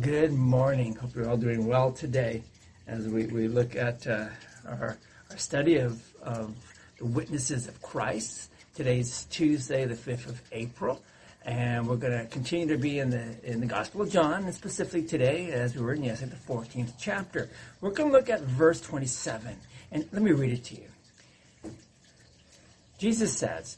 [0.00, 0.94] Good morning.
[0.94, 2.42] Hope you're all doing well today
[2.86, 4.28] as we, we look at uh,
[4.66, 4.96] our,
[5.30, 6.54] our study of, of
[6.96, 8.50] the witnesses of Christ.
[8.74, 11.02] Today's Tuesday, the 5th of April,
[11.44, 14.54] and we're going to continue to be in the in the Gospel of John, and
[14.54, 17.50] specifically today, as we were in yesterday, the 14th chapter.
[17.82, 19.54] We're going to look at verse 27,
[19.90, 21.70] and let me read it to you.
[22.96, 23.76] Jesus says,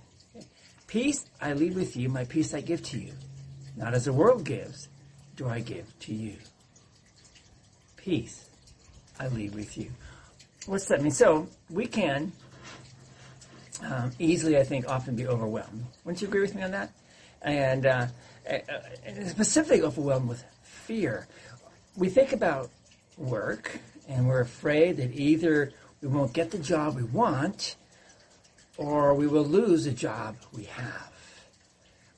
[0.87, 3.15] Peace I leave with you, my peace I give to you.
[3.77, 4.89] Not as the world gives,
[5.37, 6.37] do I give to you.
[7.97, 8.49] Peace
[9.19, 9.91] I leave with you.
[10.67, 11.13] What's that mean?
[11.13, 12.33] So we can
[13.83, 15.85] um, easily, I think, often be overwhelmed.
[16.05, 16.91] Wouldn't you agree with me on that?
[17.43, 18.07] And, uh,
[18.47, 21.27] and specifically overwhelmed with fear.
[21.97, 22.71] We think about
[23.17, 23.79] work,
[24.09, 27.77] and we're afraid that either we won't get the job we want,
[28.77, 31.14] or we will lose the job we have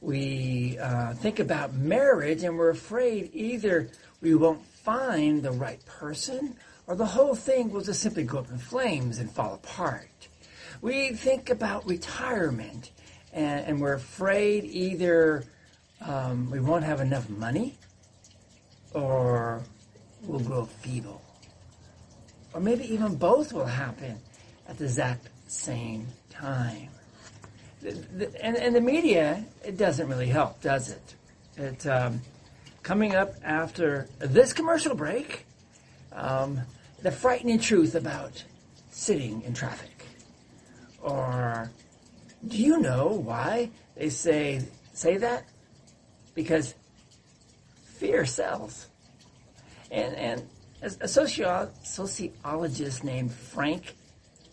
[0.01, 3.89] we uh, think about marriage and we're afraid either
[4.21, 8.51] we won't find the right person or the whole thing will just simply go up
[8.51, 10.29] in flames and fall apart.
[10.83, 12.91] We think about retirement
[13.33, 15.45] and, and we're afraid either
[16.01, 17.77] um, we won't have enough money
[18.93, 19.63] or
[20.23, 21.23] we'll grow feeble.
[22.53, 24.19] Or maybe even both will happen
[24.69, 26.88] at the exact same time
[27.87, 31.15] and, and the media, it doesn't really help, does it?
[31.56, 32.20] It um,
[32.82, 35.46] coming up after this commercial break,
[36.12, 36.60] um,
[37.02, 38.45] the frightening truth about
[38.90, 40.07] sitting in traffic.
[41.02, 41.70] Or
[42.46, 45.45] do you know why they say say that?
[46.34, 46.74] Because
[47.98, 48.88] fear sells.
[49.90, 50.42] And and
[50.82, 53.96] a socio- sociologist named Frank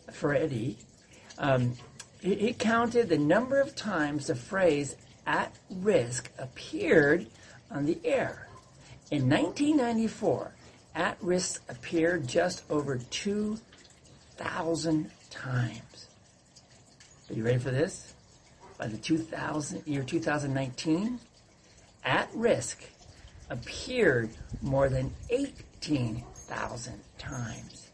[0.09, 0.75] Furedi
[1.37, 1.73] um,
[2.23, 4.95] he counted the number of times the phrase
[5.27, 7.27] at risk appeared
[7.69, 8.47] on the air.
[9.11, 10.53] In 1994,
[10.95, 16.07] at risk appeared just over 2,000 times.
[17.29, 18.13] Are you ready for this?
[18.78, 21.19] By the 2000, year 2019,
[22.05, 22.84] at risk
[23.50, 24.29] appeared
[24.61, 27.90] more than 18,000 times.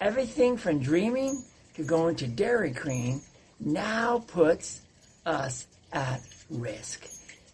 [0.00, 1.44] Everything from dreaming
[1.74, 3.20] to going to Dairy Queen
[3.60, 4.80] now puts
[5.26, 7.06] us at risk.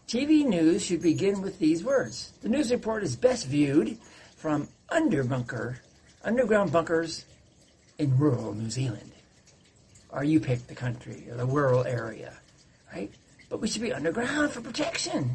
[0.09, 2.33] TV news should begin with these words.
[2.43, 3.99] The news report is best viewed
[4.37, 5.81] from under bunker,
[6.25, 7.25] underground bunkers
[7.99, 9.11] in rural New Zealand.
[10.11, 12.33] Or you pick the country or the rural area,
[12.95, 13.11] right?
[13.49, 15.33] But we should be underground for protection.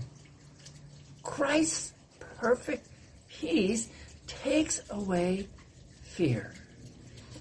[1.23, 1.93] Christ's
[2.39, 2.87] perfect
[3.29, 3.89] peace
[4.27, 5.47] takes away
[6.03, 6.53] fear.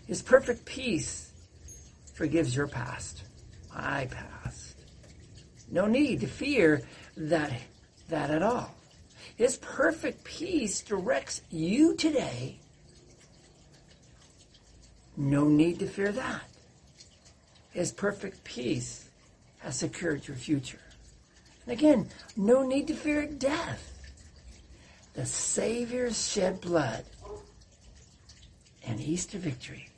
[0.06, 1.29] His perfect peace
[2.20, 3.22] forgives your past,
[3.74, 4.76] my past.
[5.70, 6.82] No need to fear
[7.16, 7.50] that,
[8.10, 8.74] that at all.
[9.36, 12.58] His perfect peace directs you today.
[15.16, 16.42] No need to fear that.
[17.70, 19.08] His perfect peace
[19.60, 20.82] has secured your future.
[21.64, 24.12] And again, no need to fear death.
[25.14, 27.06] The Savior's shed blood
[28.86, 29.89] and Easter victory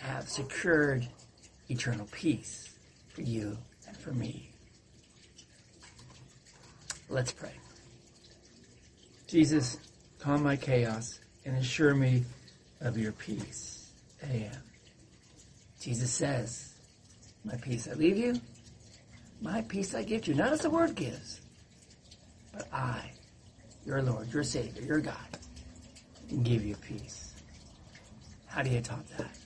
[0.00, 1.06] have secured
[1.68, 2.74] eternal peace
[3.08, 3.56] for you
[3.86, 4.50] and for me.
[7.08, 7.52] Let's pray.
[9.26, 9.78] Jesus,
[10.18, 12.24] calm my chaos and assure me
[12.80, 13.90] of your peace.
[14.24, 14.56] Amen.
[15.80, 16.74] Jesus says,
[17.44, 18.40] My peace I leave you,
[19.40, 20.34] my peace I give you.
[20.34, 21.40] Not as the word gives,
[22.52, 23.10] but I,
[23.86, 25.16] your Lord, your Savior, your God,
[26.42, 27.32] give you peace.
[28.46, 29.39] How do you top that?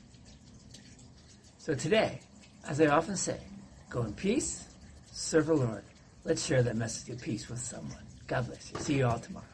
[1.65, 2.21] So today,
[2.69, 3.41] as I often say,
[3.89, 4.67] go in peace,
[5.11, 5.83] serve the Lord.
[6.23, 8.05] Let's share that message of peace with someone.
[8.27, 8.79] God bless you.
[8.81, 9.54] See you all tomorrow.